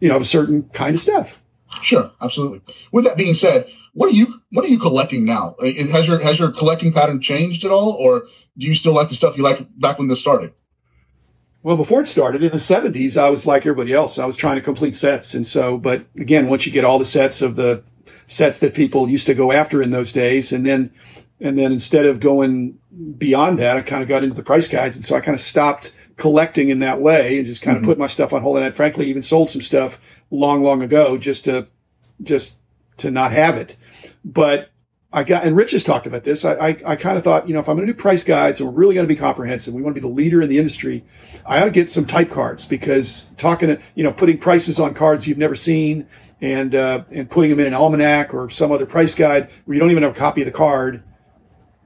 you 0.00 0.08
know, 0.10 0.16
a 0.18 0.24
certain 0.24 0.64
kind 0.74 0.94
of 0.94 1.00
stuff. 1.00 1.40
Sure, 1.80 2.12
absolutely. 2.20 2.60
With 2.92 3.04
that 3.06 3.16
being 3.16 3.34
said, 3.34 3.66
what 3.96 4.10
are 4.10 4.14
you 4.14 4.42
what 4.50 4.62
are 4.62 4.68
you 4.68 4.78
collecting 4.78 5.24
now? 5.24 5.56
Has 5.60 6.06
your 6.06 6.20
has 6.20 6.38
your 6.38 6.50
collecting 6.50 6.92
pattern 6.92 7.18
changed 7.18 7.64
at 7.64 7.70
all, 7.70 7.92
or 7.92 8.26
do 8.58 8.66
you 8.66 8.74
still 8.74 8.92
like 8.92 9.08
the 9.08 9.14
stuff 9.14 9.38
you 9.38 9.42
liked 9.42 9.64
back 9.80 9.98
when 9.98 10.08
this 10.08 10.20
started? 10.20 10.52
Well, 11.62 11.78
before 11.78 12.02
it 12.02 12.06
started 12.06 12.44
in 12.44 12.52
the 12.52 12.58
70s, 12.58 13.16
I 13.16 13.30
was 13.30 13.46
like 13.46 13.62
everybody 13.62 13.92
else. 13.92 14.18
I 14.18 14.26
was 14.26 14.36
trying 14.36 14.54
to 14.56 14.62
complete 14.62 14.94
sets. 14.94 15.34
And 15.34 15.44
so, 15.44 15.78
but 15.78 16.04
again, 16.16 16.46
once 16.46 16.64
you 16.64 16.70
get 16.70 16.84
all 16.84 16.98
the 16.98 17.04
sets 17.04 17.42
of 17.42 17.56
the 17.56 17.82
sets 18.28 18.60
that 18.60 18.74
people 18.74 19.08
used 19.08 19.26
to 19.26 19.34
go 19.34 19.50
after 19.50 19.82
in 19.82 19.90
those 19.90 20.12
days, 20.12 20.52
and 20.52 20.64
then, 20.64 20.92
and 21.40 21.58
then 21.58 21.72
instead 21.72 22.06
of 22.06 22.20
going 22.20 22.78
beyond 23.18 23.58
that, 23.58 23.76
I 23.76 23.80
kind 23.80 24.02
of 24.02 24.08
got 24.08 24.22
into 24.22 24.36
the 24.36 24.44
price 24.44 24.68
guides. 24.68 24.94
And 24.94 25.04
so 25.04 25.16
I 25.16 25.20
kind 25.20 25.34
of 25.34 25.40
stopped 25.40 25.92
collecting 26.16 26.68
in 26.68 26.78
that 26.80 27.00
way 27.00 27.38
and 27.38 27.46
just 27.46 27.62
kind 27.62 27.76
of 27.76 27.82
mm-hmm. 27.82 27.92
put 27.92 27.98
my 27.98 28.06
stuff 28.06 28.32
on 28.32 28.42
hold. 28.42 28.58
And 28.58 28.66
I 28.66 28.70
frankly 28.70 29.08
even 29.08 29.22
sold 29.22 29.50
some 29.50 29.62
stuff 29.62 29.98
long, 30.30 30.62
long 30.62 30.82
ago 30.82 31.16
just 31.16 31.46
to, 31.46 31.66
just 32.22 32.58
to 32.98 33.10
not 33.10 33.32
have 33.32 33.56
it. 33.56 33.76
But 34.24 34.70
I 35.12 35.24
got, 35.24 35.44
and 35.44 35.56
Rich 35.56 35.70
has 35.70 35.84
talked 35.84 36.06
about 36.06 36.24
this. 36.24 36.44
I, 36.44 36.54
I, 36.54 36.76
I 36.84 36.96
kind 36.96 37.16
of 37.16 37.24
thought, 37.24 37.48
you 37.48 37.54
know, 37.54 37.60
if 37.60 37.68
I'm 37.68 37.76
going 37.76 37.86
to 37.86 37.92
do 37.92 37.98
price 37.98 38.22
guides 38.22 38.60
and 38.60 38.68
we're 38.68 38.74
really 38.74 38.94
going 38.94 39.06
to 39.06 39.12
be 39.12 39.18
comprehensive, 39.18 39.72
we 39.72 39.80
want 39.80 39.94
to 39.94 40.00
be 40.00 40.06
the 40.06 40.12
leader 40.12 40.42
in 40.42 40.48
the 40.48 40.58
industry, 40.58 41.04
I 41.46 41.60
ought 41.60 41.66
to 41.66 41.70
get 41.70 41.88
some 41.88 42.04
type 42.04 42.28
cards 42.28 42.66
because 42.66 43.30
talking 43.36 43.68
to, 43.68 43.80
you 43.94 44.04
know, 44.04 44.12
putting 44.12 44.38
prices 44.38 44.78
on 44.78 44.94
cards 44.94 45.26
you've 45.26 45.38
never 45.38 45.54
seen 45.54 46.06
and, 46.40 46.74
uh, 46.74 47.04
and 47.10 47.30
putting 47.30 47.50
them 47.50 47.60
in 47.60 47.66
an 47.66 47.74
almanac 47.74 48.34
or 48.34 48.50
some 48.50 48.72
other 48.72 48.84
price 48.84 49.14
guide 49.14 49.48
where 49.64 49.74
you 49.74 49.80
don't 49.80 49.90
even 49.90 50.02
have 50.02 50.12
a 50.12 50.18
copy 50.18 50.42
of 50.42 50.46
the 50.46 50.52
card. 50.52 51.02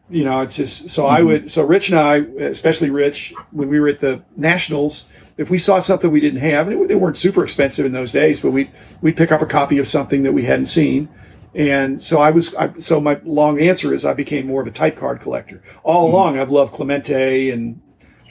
You 0.08 0.24
know, 0.24 0.40
it's 0.40 0.56
just, 0.56 0.90
so 0.90 1.06
I 1.06 1.22
would, 1.22 1.48
so 1.48 1.64
Rich 1.64 1.90
and 1.90 1.98
I, 2.00 2.16
especially 2.40 2.90
Rich, 2.90 3.32
when 3.52 3.68
we 3.68 3.78
were 3.78 3.86
at 3.86 4.00
the 4.00 4.24
Nationals, 4.36 5.04
if 5.40 5.48
we 5.48 5.56
saw 5.56 5.78
something 5.78 6.10
we 6.10 6.20
didn't 6.20 6.40
have, 6.40 6.68
and 6.68 6.82
it, 6.82 6.88
they 6.88 6.94
weren't 6.94 7.16
super 7.16 7.42
expensive 7.42 7.86
in 7.86 7.92
those 7.92 8.12
days, 8.12 8.42
but 8.42 8.50
we'd, 8.50 8.70
we'd 9.00 9.16
pick 9.16 9.32
up 9.32 9.40
a 9.40 9.46
copy 9.46 9.78
of 9.78 9.88
something 9.88 10.22
that 10.24 10.32
we 10.32 10.42
hadn't 10.42 10.66
seen. 10.66 11.08
And 11.54 12.00
so 12.00 12.20
I 12.20 12.30
was, 12.30 12.54
I, 12.56 12.76
so 12.76 13.00
my 13.00 13.18
long 13.24 13.58
answer 13.58 13.94
is 13.94 14.04
I 14.04 14.12
became 14.12 14.46
more 14.46 14.60
of 14.60 14.66
a 14.66 14.70
type 14.70 14.98
card 14.98 15.22
collector. 15.22 15.62
All 15.82 16.04
mm-hmm. 16.04 16.14
along, 16.14 16.38
I've 16.38 16.50
loved 16.50 16.74
Clemente 16.74 17.48
and, 17.48 17.80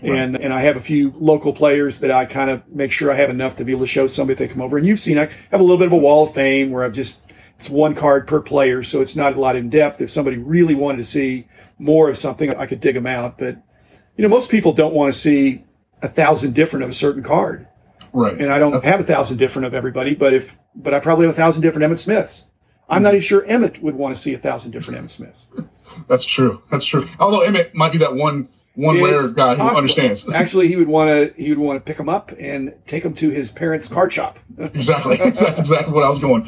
and, 0.03 0.35
and 0.35 0.53
I 0.53 0.61
have 0.61 0.77
a 0.77 0.79
few 0.79 1.11
local 1.17 1.51
players 1.51 1.97
that 2.01 2.11
I 2.11 2.25
kind 2.25 2.51
of 2.51 2.67
make 2.69 2.91
sure 2.91 3.11
I 3.11 3.15
have 3.15 3.31
enough 3.31 3.55
to 3.55 3.65
be 3.65 3.71
able 3.71 3.81
to 3.81 3.87
show 3.87 4.05
somebody 4.05 4.33
if 4.33 4.37
they 4.37 4.53
come 4.53 4.61
over. 4.61 4.77
And 4.77 4.85
you've 4.85 4.99
seen, 4.99 5.17
I 5.17 5.29
have 5.49 5.59
a 5.59 5.63
little 5.63 5.79
bit 5.79 5.87
of 5.87 5.93
a 5.93 5.97
wall 5.97 6.27
of 6.27 6.35
fame 6.35 6.69
where 6.69 6.83
I've 6.83 6.93
just, 6.93 7.21
it's 7.55 7.71
one 7.71 7.95
card 7.95 8.27
per 8.27 8.39
player. 8.39 8.83
So 8.83 9.01
it's 9.01 9.15
not 9.15 9.35
a 9.35 9.39
lot 9.39 9.55
in 9.55 9.71
depth. 9.71 9.99
If 9.99 10.11
somebody 10.11 10.37
really 10.37 10.75
wanted 10.75 10.99
to 10.99 11.05
see 11.05 11.47
more 11.79 12.07
of 12.07 12.19
something, 12.19 12.55
I 12.55 12.67
could 12.67 12.81
dig 12.81 12.93
them 12.93 13.07
out. 13.07 13.39
But, 13.39 13.57
you 14.15 14.21
know, 14.21 14.29
most 14.29 14.51
people 14.51 14.73
don't 14.73 14.93
want 14.93 15.11
to 15.11 15.19
see 15.19 15.65
a 16.01 16.07
thousand 16.07 16.53
different 16.53 16.83
of 16.83 16.89
a 16.89 16.93
certain 16.93 17.23
card. 17.23 17.67
Right. 18.13 18.39
And 18.39 18.51
I 18.51 18.57
don't 18.59 18.83
have 18.83 18.99
a 18.99 19.03
thousand 19.03 19.37
different 19.37 19.65
of 19.67 19.73
everybody, 19.73 20.15
but 20.15 20.33
if, 20.33 20.57
but 20.75 20.93
I 20.93 20.99
probably 20.99 21.25
have 21.27 21.35
a 21.35 21.37
thousand 21.37 21.61
different 21.61 21.91
Emmitt 21.91 21.99
Smiths. 21.99 22.47
I'm 22.89 23.03
not 23.03 23.13
even 23.13 23.21
sure 23.21 23.41
Emmitt 23.45 23.81
would 23.83 23.95
want 23.95 24.15
to 24.15 24.21
see 24.21 24.33
a 24.33 24.39
thousand 24.39 24.71
different 24.71 24.99
Emmitt 24.99 25.11
Smiths. 25.11 25.45
That's 26.07 26.25
true. 26.25 26.63
That's 26.71 26.85
true. 26.85 27.05
Although 27.19 27.45
Emmitt 27.45 27.73
might 27.75 27.91
be 27.91 27.99
that 27.99 28.15
one 28.15 28.49
one 28.75 28.95
rare 29.03 29.25
It's 29.25 29.33
guy 29.33 29.51
who 29.51 29.57
possible. 29.57 29.77
understands. 29.77 30.29
Actually, 30.33 30.69
he 30.69 30.75
would 30.75 30.87
want 30.87 31.09
to 31.09 31.41
he 31.41 31.49
would 31.49 31.59
want 31.59 31.77
to 31.77 31.81
pick 31.87 31.99
him 31.99 32.09
up 32.09 32.31
and 32.39 32.73
take 32.87 33.03
him 33.03 33.13
to 33.15 33.29
his 33.29 33.51
parents' 33.51 33.87
card 33.87 34.11
shop. 34.13 34.39
exactly. 34.57 35.17
That's 35.23 35.59
exactly 35.59 35.93
what 35.93 36.03
I 36.03 36.09
was 36.09 36.19
going. 36.19 36.47